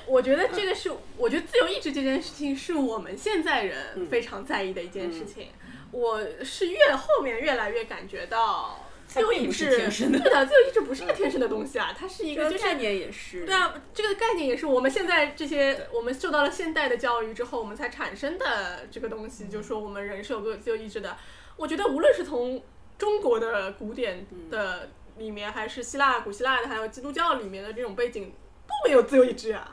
[0.07, 5.49] 我觉得这个是，我觉得自由意志这件事情是我们现在人非常在意的一件事情。
[5.91, 21.17] 我是越后面越来越感觉到，自由意志天生的对的，自由意志不是个天生的东西啊，它是一个就是这个概念也是，对啊，这个概念也是我们现在这些我们受到了现代的教育之后，我们才产生的这个东西，就是说我们人是有个自由意志的。
[21.57, 22.63] 我觉得无论是从
[22.97, 28.33] 中国的古典的里面，还是希腊、古希腊的，还有基督教里面的这种背景，
[28.67, 29.73] 都没有自由意志啊。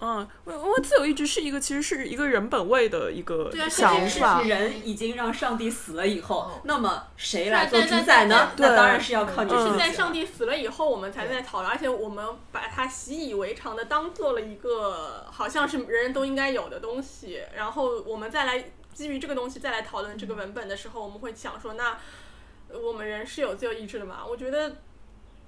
[0.00, 4.42] 嗯，我我自由意志是一个其实是一个人本位的一个对啊想这件事法。
[4.42, 8.50] 人已经让上帝死了以后哦，那么谁来做主宰呢？
[8.58, 9.78] 那当然是要靠你嗯是自己了。
[9.78, 21.96] 在上帝死了以后，我们才在讨论，而且我们把它习以为常的当做了一个好像是人人都应该有的东西，然后我们再来基于这个东西再来讨论这个文本的时候，我们会想说，那
[22.68, 24.18] 呃我们人是有自由意志的嘛？
[24.28, 24.76] 我觉得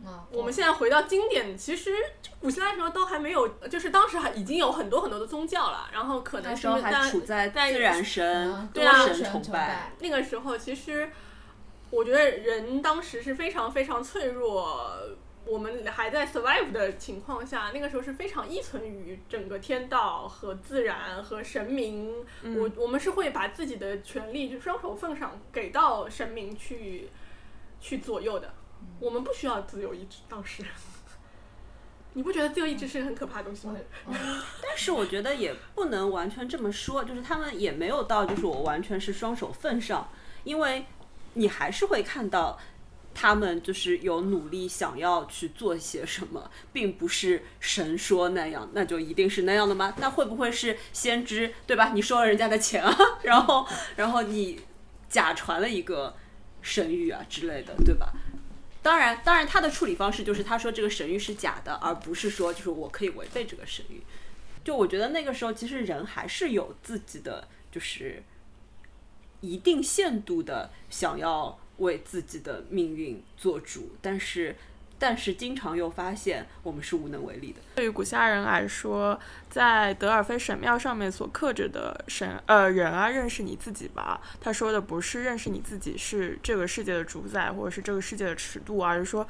[0.04, 1.90] 啊，我们现在回到经典，其实
[2.38, 11.10] 古希腊时候都还没有，就是当时还已经有很多很多的宗教了，然后可能是时候还在处在在自然神嗯、对啊多神崇拜，那个时候，其实
[11.90, 14.92] 我觉得人当时是非常非常脆弱，
[15.44, 22.12] 我们还在 survive 的情况下，那个时候是非常依存于整个天道和自然和神明。
[22.42, 27.08] 我我们是会把自己的权利就双手奉上给到神明去
[27.80, 28.52] 去左右的，
[29.00, 30.18] 我们不需要自由意志。
[30.28, 30.62] 倒是，
[32.14, 33.76] 你不觉得自由意志是个很可怕的东西吗？
[34.62, 40.08] 但是我觉得也不能完全这么说，就是他们也没有到就是我完全是双手奉上，
[40.44, 40.86] 因为
[41.34, 42.58] 你还是会看到
[43.14, 49.94] 他们就是有努力想要去做些什么，并不是神说那样，那就一定是那样的吗？
[49.98, 51.92] 那会不会是先知对吧？
[51.94, 53.66] 你收了人家的钱啊， 然后
[53.96, 54.60] 然后你
[55.08, 56.14] 假传了一个
[56.62, 58.12] 神谕啊之类的，对吧？
[58.86, 63.94] 当然，当然，他的处理方式就是他说这个神谕是假的，而不是说就是我可以违背这个神谕。
[64.62, 68.22] 就我觉得那个时候，其实人还是有自己的，就是
[69.40, 74.54] 一定限度的想要为自己的命运做主，但是，
[74.98, 77.60] 但是经常又发现我们是无能为力的。
[77.74, 79.18] 对于古希腊人来说，
[79.50, 84.20] 在德尔菲神庙上面所刻着的神呃人啊，认识你自己吧。
[84.40, 89.26] 他说的不是认识你自己是这个世界的主宰，或者是这个世界的尺度，而是说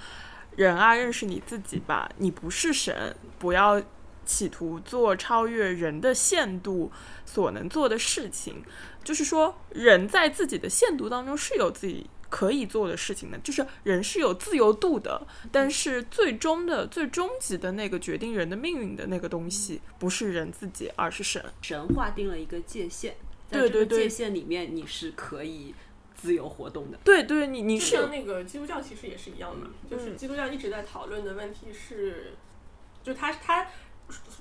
[0.57, 2.09] 人啊，认识你自己吧。
[2.19, 3.83] 你不是神，不要
[4.25, 6.91] 企图做超越人的限度
[7.25, 8.65] 所能做的事情。
[9.05, 15.27] 就是说，人在自己的限度当中是有自己可以做的事情的，就是人是有自由度的。
[15.53, 21.45] 但是最终的、最终极的那个决定人的命运的那个东西，不是人自己，而是神。
[21.63, 23.15] 神划定了一个界限，
[23.51, 25.75] 在这个对对对界限里面你是可以
[26.15, 26.99] 自由活动的。
[27.05, 32.35] 对对，你你就是像那个基督教其实也是一样的，就是嗯基督教一直在讨论的问题是，
[33.03, 33.67] 就他他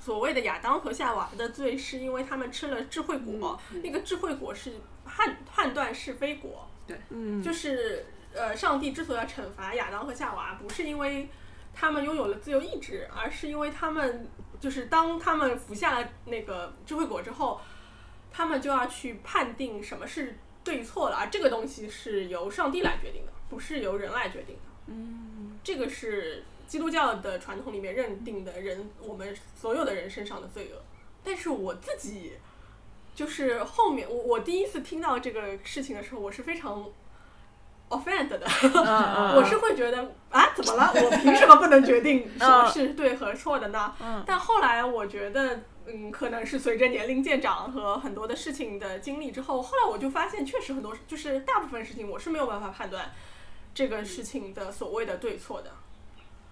[0.03, 4.73] 所谓的亚当和夏娃的罪，是因为他们吃了智慧果，那个智慧果是
[5.15, 11.29] 判判断是非果，对嗯，就是呃，上帝之所以要惩罚亚当和夏娃，不是因为
[11.73, 14.27] 他们拥有了自由意志，而是因为他们
[14.59, 17.61] 就是当他们服下了那个智慧果之后，
[18.29, 24.61] 他们就要去判定什么是对错了，而这个东西是由上帝来决定的，不是由人来决定的。
[24.87, 30.81] 嗯，这个是基督教的传统里面认定的人，我们所有的人身上的罪恶。
[31.23, 32.33] 但是我自己
[33.15, 36.85] 就是后面我我第一次听到这个事情的时候，我是非常
[37.89, 40.91] offend 的，嗯 我是会觉得啊，怎么了？
[40.93, 43.95] 我凭什么不能决定什么嗯是对和错的呢？
[44.01, 53.13] 嗯但后来我觉得，嗯，可能是随着年龄渐长和很多的事情的经历之后，后来我就发现，确实很多就是大部分事情我是没有办法判断
[53.73, 55.71] 这个事情的所谓的对错的。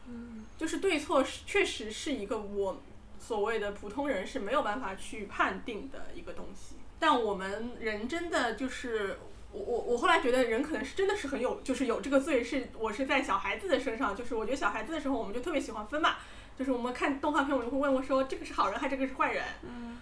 [0.08, 2.82] 嗯，就是对错是确实是一个我
[3.26, 6.76] 所谓的普通人是没有办法去判定的一个东西。
[7.00, 9.18] 但我们人真的就是
[9.52, 16.16] 我我我后来觉得人可能是真的是很有，就是有这个罪是我是在小孩子的身上，就是我觉得小孩子的时候我们就特别喜欢分嘛，
[16.58, 20.00] 就是我们看动画片我们会问我说这个是好人还是这个是坏人，嗯，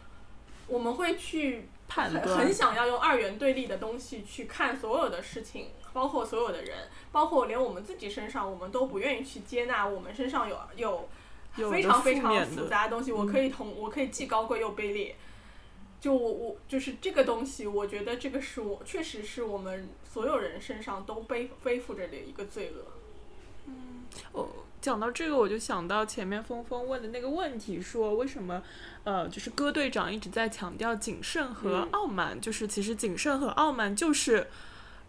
[0.68, 11.10] 我们会去判断很想要用二元对立的东西去看所有的事情，包括所有的人，包括连我们自己身上，我们都不愿意去接纳我们身上有有
[11.54, 15.16] 非有的常非常复杂的东西，我可以同我可以既高贵又卑劣。
[16.00, 22.86] 就我我就是这个东西，我觉得这个是我确实是我们所有人身上都背背负着的一个罪恶。
[23.68, 24.48] 嗯哦，
[24.82, 28.64] 讲到这个，我就想到前面峰峰问的那个问题，说为什么，
[29.04, 34.48] 呃，就是戈队长一直在强调谨慎和嗯傲慢，就是其实谨慎和傲慢就是，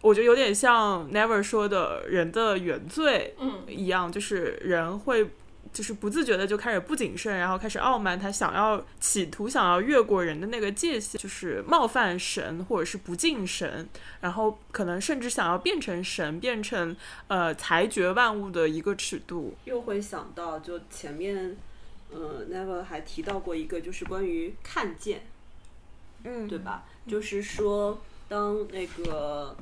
[0.01, 5.31] 我觉得有点像 Never 说的人的原罪嗯一样，就是人会。
[5.73, 13.89] 就是不自觉的就开始不谨慎，然后开始傲慢，他想要企图想要越过人的那个界限，就是冒犯神或者是不敬神，
[14.21, 16.95] 然后可能甚至想要变成神，变成
[17.27, 19.55] 呃裁决万物的一个尺度。
[19.65, 21.57] 又会想到，就前面，
[22.11, 25.23] 呃，Never 还提到过一个，就是关于看见，
[26.23, 26.59] 嗯对？
[26.59, 26.85] 吧？
[27.07, 27.99] 就是说，
[28.29, 29.57] 当那个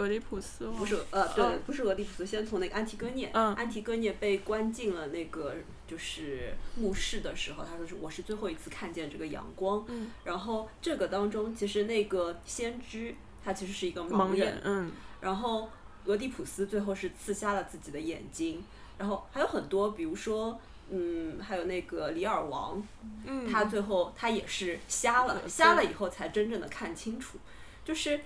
[0.00, 0.74] 俄狄浦斯吗？
[0.78, 3.54] 不是呃，对嗯，不是俄狄浦斯，先从那个安提戈涅，嗯。
[3.54, 5.54] 安提戈涅被关进了那个
[5.86, 10.10] 就是墓室的时候，他说是我是最后一次看见这个阳光，嗯。
[10.24, 14.90] 然后这个当中其实那个先知他其实是一个盲人，眼，嗯。
[15.20, 15.68] 然后
[16.06, 18.64] 俄狄浦斯最后是刺瞎了自己的眼睛，
[18.96, 22.82] 然后还有很多，比如说，嗯，还有那个李尔王，
[23.26, 27.36] 嗯，他最后他也是瞎了，瞎了以后才真正的看清楚，
[27.84, 28.18] 就是。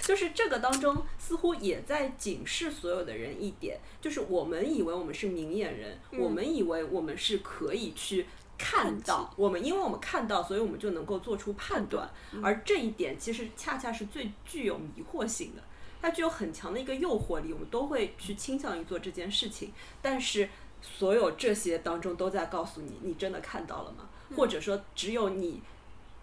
[0.00, 8.26] 就是这个当中似乎也在警示所有的人一点，就是我们以为我们是明眼人，嗯我们以为我们是可以去
[8.58, 12.10] 看到，我们因为我们看到，所以我们就能够做出判断，
[12.42, 15.62] 而这一点其实恰恰是最具有迷惑性的。
[16.00, 19.72] 它具有很强的一个诱惑力，我们都会去倾向于做这件事情。
[20.00, 20.48] 但是，
[20.80, 24.08] 所有这些当中都在告诉你，你真的看到了吗？
[24.36, 25.62] 或者说，只有你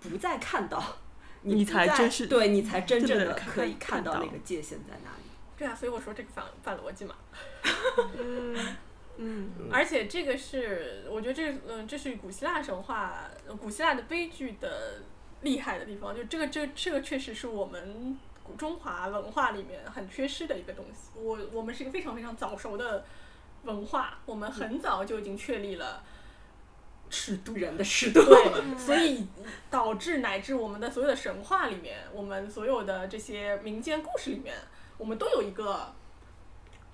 [0.01, 0.97] 不再看到，
[1.41, 5.23] 你才真是对你才真正的可以看到那个界限在哪里。
[5.57, 7.15] 对啊，所以我说这个反反逻辑嘛。
[8.17, 8.75] 嗯
[9.17, 15.01] 嗯而且这个是，我觉得这嗯、这是古希腊神话、呃古希腊的悲剧的
[15.41, 16.15] 厉害的地方。
[16.15, 21.19] 就这个，这个这个确实是我们古中华文化里面很缺失的一个东西。
[21.19, 23.05] 我我们是一个非常非常早熟的
[23.63, 26.01] 文化，我们很早就已经确立了
[27.09, 27.53] 尺度。
[27.55, 29.27] 人的尺度，对， 所以
[29.69, 34.55] 导致乃至我们的所有的神话里面，我们所有的这些民间故事里面，
[34.97, 35.93] 我们都有一个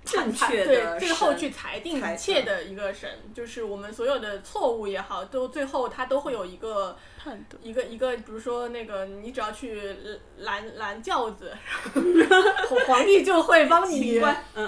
[0.05, 9.95] 正裁确的对最后去裁定一切的一个神，就是我们所有的错误也好，都最后他都会有一个判断，一个一个，比如说那个你只要去
[10.37, 11.51] 拦拦轿子，
[12.87, 14.21] 皇帝就会帮你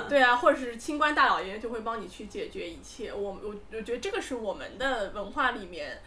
[0.09, 3.13] 对啊，或者是清官大老爷就会帮你去解决一切。
[3.13, 6.01] 我我我觉得这个是我们的文化里面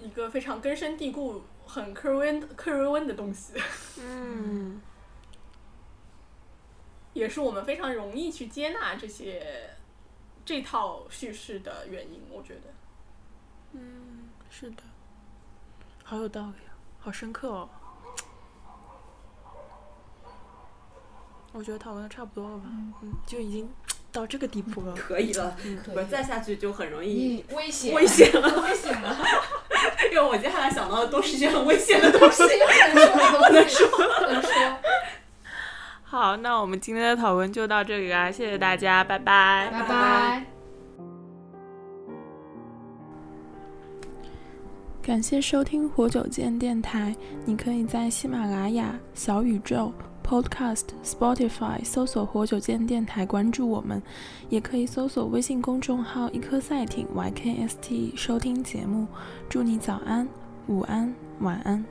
[0.00, 3.54] 一个非常根深蒂固、很克瑞温克瑞温的东西，
[4.00, 4.80] 嗯
[7.14, 9.70] 也是我们非常容易去接纳这些
[10.44, 12.22] 这套叙事的原因。
[12.30, 12.72] 我觉得，
[13.72, 14.82] 嗯，是的，
[16.02, 17.68] 好有道理啊，好深刻哦。
[21.52, 23.72] 我觉得讨论的差不多了吧，嗯，就已经
[24.10, 24.92] 到这个地步了。
[24.96, 29.16] 可以了，可以不再下去就很容易危险，危险了，危险了，
[30.10, 32.42] 因为我接下来想到的都是一些很危险的东西。
[32.42, 34.50] 不能说，不能说。
[36.14, 39.68] 好，那我们今天的讨论就到这里啦，谢谢大家，拜拜。
[39.72, 40.46] 拜拜。
[45.02, 47.12] 感谢收听活久见电台。
[47.44, 49.92] 你可以在喜马拉雅、小宇宙、
[50.24, 54.00] Podcast、Spotify 搜索“活久见电台”，关注我们；
[54.48, 59.08] 也可以搜索微信公众号“一颗赛艇 YKST” 收听节目。
[59.48, 60.28] 祝你早安、
[60.68, 61.84] 午安、晚安。